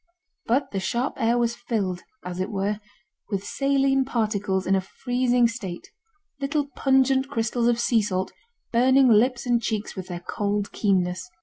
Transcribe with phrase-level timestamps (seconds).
[0.47, 2.79] But the sharp air was filled, as it were,
[3.29, 5.91] with saline particles in a freezing state;
[6.39, 8.33] little pungent crystals of sea salt
[8.71, 11.29] burning lips and cheeks with their cold keenness.